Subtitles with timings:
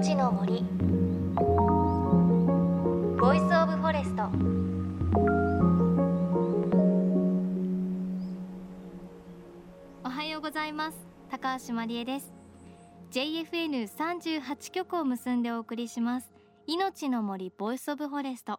[0.00, 0.64] 命の森。
[3.20, 4.22] Voice of Forest。
[10.02, 10.96] おはようございます。
[11.30, 12.32] 高橋真理恵です。
[13.10, 16.32] JFN38 局を結んでお送りします。
[16.66, 18.58] 命の森 Voice of Forest。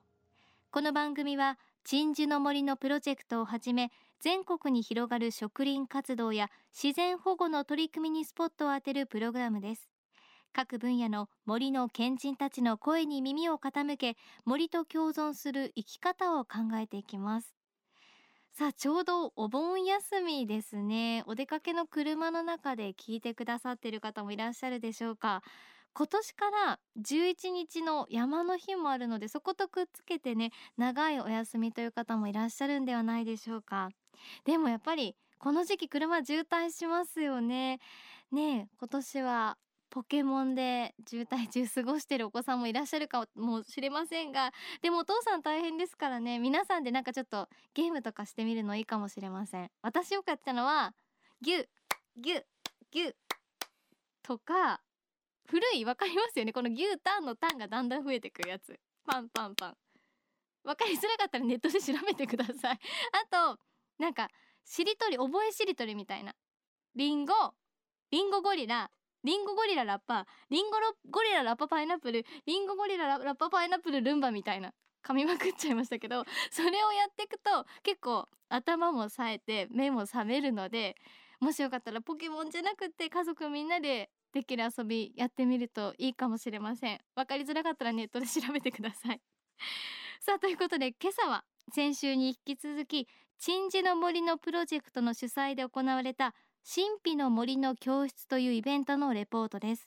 [0.70, 3.89] この番組は鎮守の森のプロジェクトをはじめ
[4.20, 9.91] 全国に広がる植林活動や自然保護の取り組みにスポットを当てるプログラムです。
[10.54, 17.55] 各分野の森の賢人たちの声に耳を傾け森と共存する生き方を考えていきます。
[18.54, 21.23] さあちょうどお盆休みですね。
[21.26, 25.42] お出かけの車の中で聞いてくださっている方もいらっしゃるでしょうか。
[25.94, 33.90] 今年から11日の山の日もあるのでそことくっつけてね長いお休みという方もいらっしゃるんではないでしょうか。
[34.45, 37.80] でもやっぱりこの時期車渋滞しますよね。
[38.31, 39.58] ね今年は
[39.92, 46.39] ポケモンで渋滞中過ごしてるお子さんもいらっしゃるかもしれませんがでもお父さん大変ですからね。
[46.39, 49.69] 皆さんでなんかちょっとゲームとかしてみるのいいかもしれません。
[49.81, 50.95] 私よくやったのは
[51.42, 51.66] ギュ
[52.17, 52.44] ギュ
[52.89, 53.14] ギュ
[54.23, 54.81] とか
[55.50, 56.53] 古いわかりますよね。
[56.53, 58.80] この牛タンのタンがだんだん増えてくるやつ。
[59.06, 59.78] パンパンパン。
[60.64, 62.80] わかりづらかったらネットで調べてください。
[63.30, 63.59] あと
[64.00, 64.30] なんか
[64.64, 66.34] しりとり覚えしりとりみたいな。
[66.95, 67.34] リンゴ
[68.09, 68.89] リンゴゴリラ
[69.23, 70.77] リンゴゴリララッパリンゴ
[71.09, 74.73] ゴリララッパパイナップルリンゴゴリララッパパイナップルルンバみたいな。
[75.03, 80.95] 噛みまくっちゃいましたけど それをやっていくと結構頭も冴えて目も覚めるので
[81.39, 87.02] もしよかったらポケモンじゃなくて家族みんなでできる遊びやってみるといいかもしれません。
[87.16, 89.22] わかりづらかったらネットで調べてください。
[90.22, 93.08] さあということで今朝は先週に引き続き
[93.39, 99.85] 鎮守の森のプロジェクトの主催で行われた神秘の森の教室というイベントのレポートです。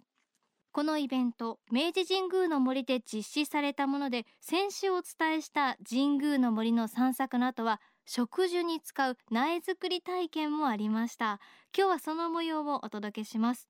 [0.72, 11.38] このイベント明治神宮の森で実施されたもので先週お伝えした神宮の森の散策の後は植樹に使う苗作り体験もありました。
[11.76, 13.68] 今日はその模様をお届けします。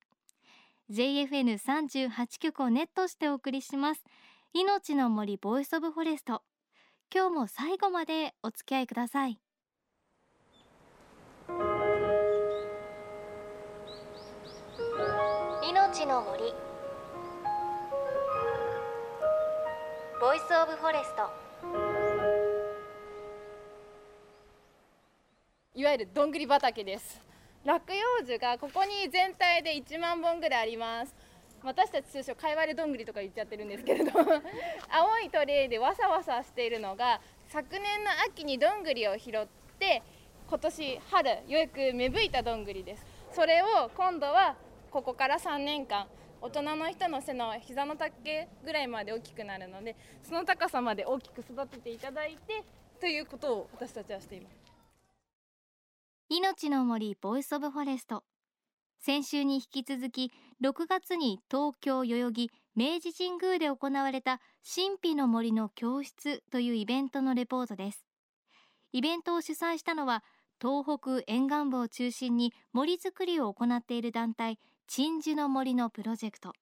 [0.91, 4.03] JFN38 局をネットしてお送りします。
[4.53, 6.41] 命の森 Voice of Forest。
[7.13, 9.44] 今日も最後までお付き合いください。
[16.15, 16.43] の森。
[20.21, 21.29] Voice of Forest。
[25.73, 27.19] いわゆるどんぐり畑です。
[27.65, 31.13] 落葉樹がここに全体で1万本ぐらいあります。
[31.61, 34.11] 私たち通称かいわれどんぐりとか言っちゃってるんですけれど
[34.89, 39.47] 青いトレイでわさわさしているのが昨年の秋にどんぐりを拾っ
[39.79, 40.01] て
[40.47, 43.05] 今年春ようやく芽吹いたどんぐりです。
[43.33, 44.55] それを今度は
[44.95, 46.07] ここから3年間
[46.39, 52.63] 大人の人の背の膝の丈ぐらいまで大きくなるのでその高さまで大きく育てていただいて
[53.01, 54.55] ということを私たちはしています。
[56.29, 58.23] 命の森 Voice of Forest。
[58.97, 60.31] 先週に引き続き
[60.63, 68.07] 6月に東京代々木明治神宮で行われた神秘の森の教室というイベントのレポートです。
[68.93, 70.23] イベントを主催したのは
[70.61, 74.57] 東北沿岸部を中心に森づくりを行っている団体
[74.87, 76.53] 鎮守の森のプロジェクト。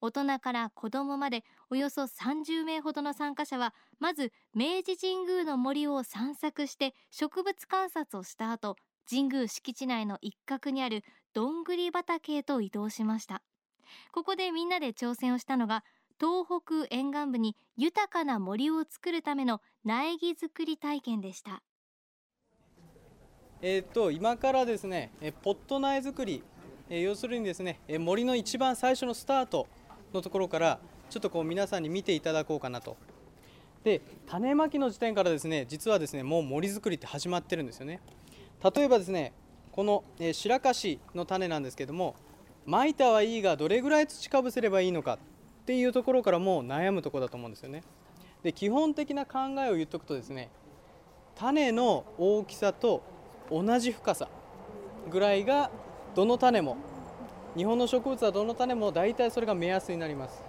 [0.00, 8.76] 大人から子供までおよそ30名ほどの参加者はまず明治神宮の森を散策して植物観察をした後
[9.08, 13.42] 神宮敷地内の一角にあるどんぐり畑へと移動しました。
[14.12, 15.84] ここでみんなで挑戦をしたのが
[16.18, 21.62] 東北沿岸部に豊かな森を作るための苗木作り体験でした。
[23.62, 25.12] えー、と今からですね
[25.42, 26.42] ポット苗作り
[26.90, 29.68] 要するにですね森の一番最初のスタート
[30.12, 32.96] のところからちょっとこう皆さんに見ていただこうかなと。
[33.84, 38.00] で種まきの時点からですね実はですねもう森作りって始まってるんですよね。
[38.62, 39.32] 例えばですね
[39.72, 42.16] この白樫の種なんですけども
[42.66, 45.18] まいたはいいがどれぐらい土かぶせればいいのかっ
[45.64, 47.84] ていうところからもう悩むところだと思うんですよね。
[48.42, 50.50] で基本的な考えを言っとくとですね
[51.36, 53.02] 種の大きさと
[53.50, 54.28] 同じ深さ
[55.08, 55.70] ぐらいが
[56.14, 56.76] どの種も
[57.56, 60.42] 日本の植物はどの種も大体それが目安になります。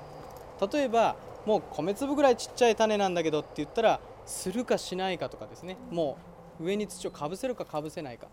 [0.72, 1.16] 例えば
[1.46, 5.78] もう米粒ぐらいちっちゃい種なんだけどって言ったらするかしないかとかですね。
[5.90, 6.18] も
[6.60, 8.28] う上に土をかぶせるかかぶせないか。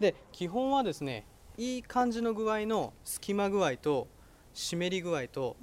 [0.00, 1.24] で基本はですね
[1.56, 4.08] いい感じの具合の隙間具合と
[4.54, 5.56] 湿り具合と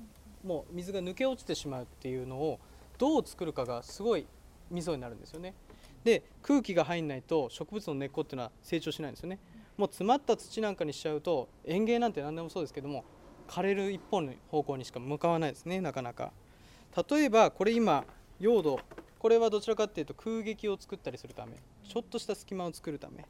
[0.43, 2.59] もう水が抜け落ちてしまうっていうのを
[2.97, 4.25] どう作るかがすごい
[4.71, 5.53] ミソになるんですよね。
[6.03, 9.39] で空気が入んないと植物の根っこっていうのは成長しないんですよね。
[9.77, 13.03] もう詰まった土なんかにしちゃうと園芸なんて何でもそうですけども
[13.47, 16.31] 枯れる一本の方向にしか向かわないですねなかなか。
[17.09, 18.05] 例えばこれ今
[18.39, 18.79] 用土
[19.19, 21.53] これはどちらかっていうと空撃を作ったりするため
[21.87, 23.25] ちょっとした隙間を作るため。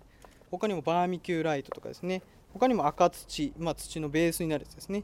[0.51, 2.21] 他にもバーミキューライトとかですね。
[2.53, 5.03] 他にも赤土、まあ、土のベースになるやつですね、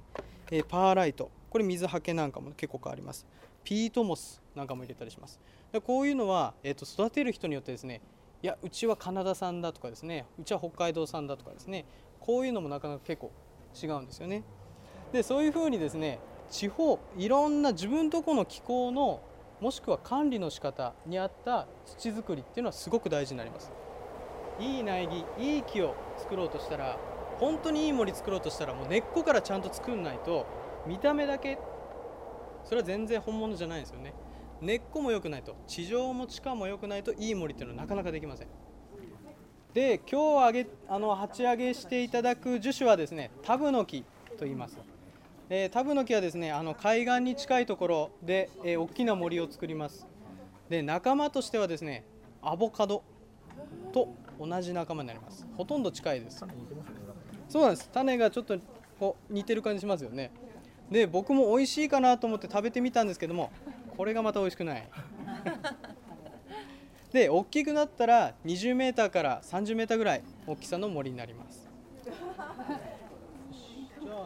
[0.50, 1.30] えー、パーライト。
[1.50, 3.26] これ水はけなんかも結構変わります。
[3.64, 5.40] ピートモスなんかも入れたりします。
[5.72, 8.02] でこういうのは、えー、と育てる人によってですね
[8.44, 10.26] いやうちはカナダ産だとかですね。
[10.40, 11.86] うちは北海道産だとかですね。
[12.20, 13.32] こういうのもなかなか結構
[13.82, 14.44] 違うんですよね。
[15.12, 19.22] でそういうふうにですね地方いろんな自分とこの気候の
[19.60, 23.72] もしくは管理の仕方に合った土作りっていうのはすごく大事になります。
[24.60, 26.98] いい苗木いい木を作ろうとしたら
[27.40, 30.46] 本当にいい森作ろうとしたらもう根っこからちゃんと作んないと
[30.88, 31.60] 見た目だけ
[32.64, 34.14] それは全然本物じゃないんですよね。
[34.62, 38.48] 根っこも良くないと地上も地下も良くないといい森っていうのはなかなかできません。
[39.74, 44.04] で今日あげあの鉢上げしていただく樹種はですねタブノキ
[44.38, 44.78] と言います。
[45.50, 50.06] えー、タブノキはですねあの海岸に近いところで、えー、大きな森を作ります。
[50.70, 52.06] で仲間としてはですね
[52.42, 53.04] アボカド
[53.92, 55.48] と同じ仲間になります。
[55.58, 56.46] ほとんど近いです。
[57.50, 57.90] そうなんです。
[57.92, 58.58] 種がちょっと
[59.00, 60.32] こう似てる感じしますよね。
[60.92, 63.52] で僕も美味しいかなと思って食べてみたんですけども
[64.02, 64.90] これがまた美味しくない。
[67.14, 71.70] で大きくなったら 20m から 30m ぐらい大きさの森になります。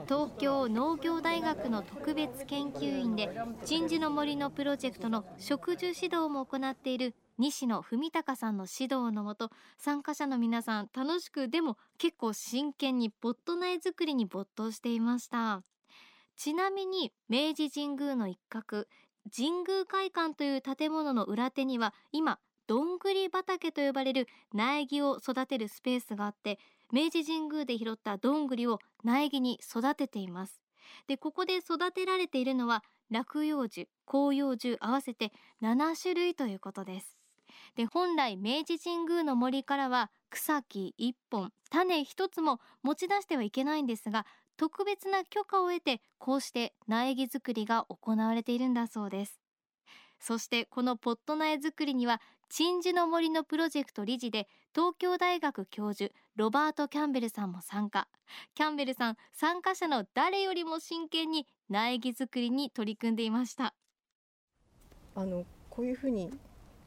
[0.08, 15.64] 東京農業大学の特別研究員で鎮守の森のプロジェクトの植樹指導も行っている西野文隆さんの指導のもと参加者の皆さん楽しくでも結構真剣にポット苗作りに没頭していました。
[16.38, 18.88] ちなみに明治神宮の一角
[19.36, 26.60] 神宮会館という建物の裏手には今どんぐり畑と呼ばれる苗木を育てるスペースがあって
[26.92, 30.62] 明治神宮で拾ったどんぐりを苗木に育てています。
[31.08, 35.32] でここで育てられているのは落葉樹広葉樹合わせて
[35.62, 37.18] 7種類ということです。
[37.76, 44.26] で本来明治神宮の森からは草木1本種1つも持ち出してはいけないんですが
[44.58, 49.40] 特別な許可を得てこうして苗木作りが行われているんだそうです。
[50.20, 58.08] そしてこのポット苗作りには鎮守の森のプロジェクト理事で東京大学教授ロバート・キャンベルさんも参加。
[58.54, 63.74] キャンベルさん参加者の誰よりも真剣に苗木作りに取り組んでいました。
[65.16, 66.30] あのこういうふうに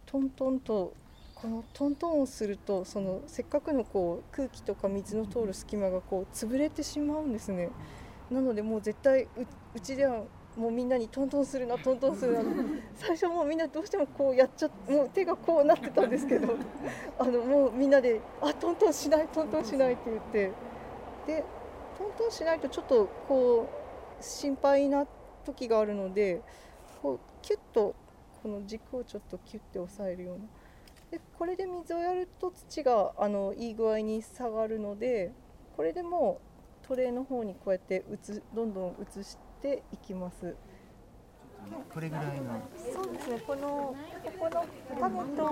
[0.07, 0.95] トントンと
[1.41, 7.71] このトントンをするとそのせっかくのこう空気とか水の通る隙間がこう潰れてしまうんですね。
[8.31, 9.29] なのでもう絶対
[9.75, 10.25] うちでは
[10.57, 12.43] もうみんなにトントンするなトントンするな
[12.97, 16.49] 最初もうみんなどうしてもこうやっちゃもう手がこうなってたんですけど
[17.19, 20.53] あのもうみんなで「あトントンしないトントンしない」って言って。
[21.27, 21.45] で
[21.99, 23.67] トントンしないとちょっとこ
[24.21, 25.07] う心配な
[25.45, 26.41] 時があるので
[27.03, 27.95] こうキュッと
[28.43, 30.45] この軸をちょっとキュッて押さえるような
[31.11, 35.33] でこれで水をやると土があのいい具合に下がるので
[35.77, 36.41] これでも
[36.83, 39.49] うトレーの方にこうやってつどんどん移して。
[39.61, 40.55] ていきます。
[41.93, 42.63] これぐらいの。
[42.95, 43.41] そうですね。
[43.45, 44.65] このここの
[45.01, 45.45] 種と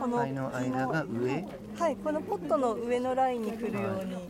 [0.00, 1.46] このの間が上？
[1.78, 4.10] はい、このポットの上のラインに来るように。
[4.10, 4.20] なる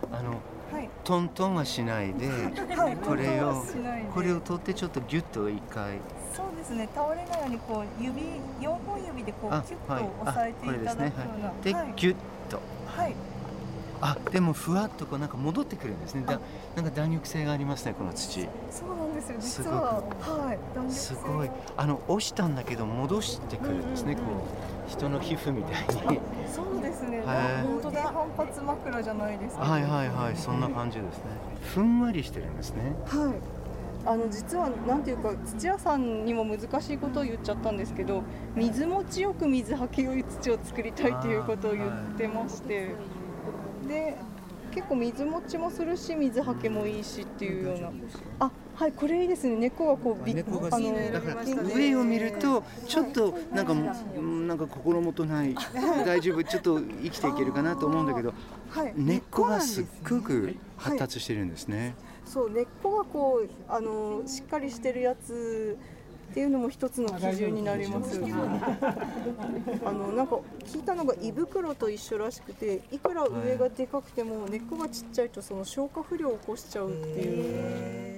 [0.00, 0.16] ほど。
[0.16, 0.30] あの、
[0.72, 3.62] はい、トントンはしないで、はい、これを
[4.12, 6.00] これを取ってちょっとギュッと一回。
[6.58, 6.88] ですね。
[6.94, 8.22] 倒れないようにこう指
[8.60, 11.52] 四本指でこうキュッと押さえていただくような。
[11.62, 12.14] で、はい、ギュッ
[12.50, 12.60] と。
[12.86, 13.14] はい。
[14.00, 16.22] あでもふわっとこうなんか戻ってくるんですね。
[16.24, 16.38] だ
[16.76, 18.48] なんか弾力性がありますねこの土。
[18.70, 19.36] そうなんですよ。
[19.40, 20.92] 実ははい。
[20.92, 21.50] すごい。
[21.76, 26.20] あの押したんだけど戻してくるんですね、こう人の皮膚みたいに。
[26.52, 27.22] そうですね。
[27.26, 28.02] 本当だ。
[28.02, 30.36] 反発枕じゃないですか、はいはいはい。
[30.36, 31.24] そんな感じですね。
[31.74, 32.94] ふんわりしてるんですね。
[33.06, 33.57] はい
[34.08, 38.22] あの実はなんていうか土屋さんにも難しいことを言っちゃったんですけど
[38.56, 42.94] 水持ちよく水はけよい土を作りたいっていうことを言ってまして、
[43.86, 44.16] で
[44.70, 47.90] 結構水持ちもするし水はけもいいしっていうような。
[48.40, 49.56] あはいこれいいですね。
[49.56, 51.42] 根っこがこうび根っこがあのだから
[51.74, 55.56] 上を見るとちょっとなんか、なんか心もとない
[56.06, 58.32] 大丈夫ちょっと生きていけるかなと思うんだけど、
[58.70, 61.94] はい、根っこがすっごく発達してるんですね、はい、
[62.24, 65.76] そう根っこがこうあのしっかりしてるやつ
[66.30, 68.20] っていうのも一つの基準になります。
[69.84, 78.17] あのなんか聞いたのが胃袋と一緒らしくて、いくら上がでかくても根っこがちっちゃいとその消化不良を起こしちゃうっていう。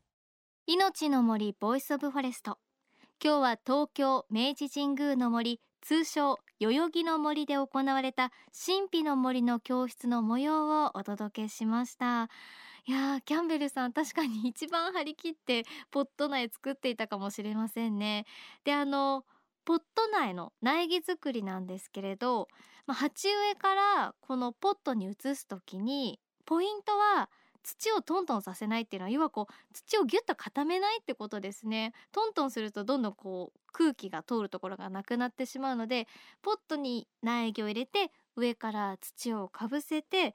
[0.67, 2.59] 命の森 Voice of Forest。
[3.21, 8.31] 今日は東京明治神宮の森通称代々木の森で行われた
[8.65, 12.29] 神秘の森の教室の模様をお届けしました。
[12.85, 18.25] いやキャンベルさん確かに一番張り切ってポット苗作っていたかもしれませんね。
[18.63, 19.25] であの
[19.65, 22.47] ポット苗の苗木作りなんですけれど、
[22.85, 27.31] まあ、鉢植えからこのポットに移す時にポイントは
[27.63, 31.93] 土をトントンさせないっていうのは要はこう土をギュッと固めないってことですね。
[32.11, 36.07] トントンするとどんどんこう空気が通るところがなくなってしまうので
[36.41, 40.33] ポットに苗木を入れて上から土をかぶせて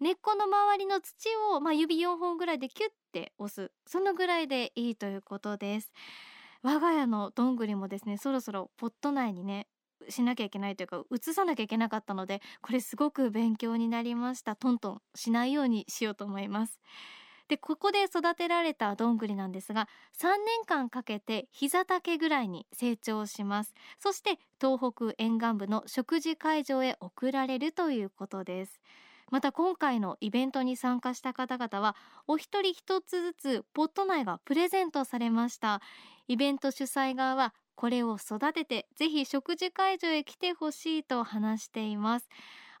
[0.00, 3.72] 根っこの周りの土を、まあ、指4本ぐらいでキュッて押す。
[3.86, 5.92] そのぐらいでいいということです。
[6.62, 9.68] 我が家のどんぐりもですねそろそろポット内にね
[10.08, 14.56] しなきゃいけないというか移さなきゃいけなかったのでこれすごく勉強になりました。
[14.56, 16.80] トントンしないようにしようと思います。
[17.48, 19.88] でここで育てられたどんぐりなんですが
[20.20, 23.74] 3年間かけて膝丈ぐらいに成長します。
[23.98, 28.80] そして東北沿岸部の食事会場へ送られるということです。
[29.30, 35.80] また今回のイベントに参加した方々はお一人一つずつポット苗がプレゼントされました。
[36.28, 42.28] イベント主催側はこれを育ててぜひ食事会場へ来てほしいと話しています。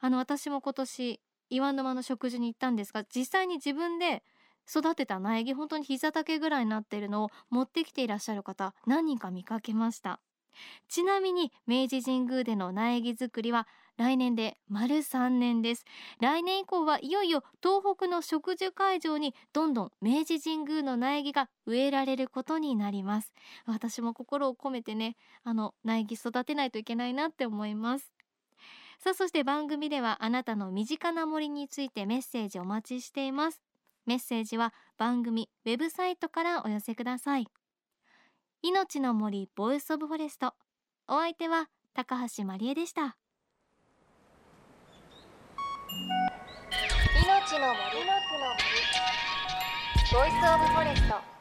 [0.00, 4.24] あの私も今年岩沼の食事に行ったんですが実際に自分で
[4.68, 10.18] 育てた苗木本当に膝丈ぐらいになっているのを持ってきていらっしゃる方何人か見かけました。
[10.88, 15.84] ちなみに明治神宮での苗木作りは来年で丸3年です。
[16.20, 23.32] 来年以降はいよいよ東北の植樹会場にどんどん明治神宮の苗木が植えられることになります。
[23.66, 28.12] 私も心を込めてねあの苗木育てないといけないなって思います。
[29.00, 33.60] さあそして番組ではあなたの身近な森についてメッセージお待ちしています。
[34.06, 37.48] メッセージは番組ウェブサイトからお寄せください。
[38.62, 40.54] 命の森 Voice of Forest。
[41.08, 43.16] お相手は高橋真理恵でした。
[47.58, 47.82] 命の森。
[50.12, 51.37] ボイスオブフォレスト。